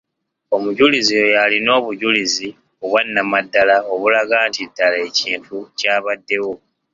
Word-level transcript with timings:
Omujulizi 0.55 1.11
y'oyo 1.19 1.37
alina 1.45 1.71
obujulizi 1.79 2.47
obwanamaddala 2.83 3.75
obulaga 3.93 4.35
nti 4.49 4.61
ddala 4.69 4.97
ekintu 5.07 5.55
kyabaddewo. 5.77 6.53